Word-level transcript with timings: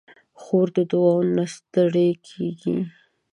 خور 0.41 0.67
د 0.75 0.77
دعاوو 0.91 1.31
نه 1.35 1.45
ستړې 1.55 2.09
کېږي. 2.27 2.77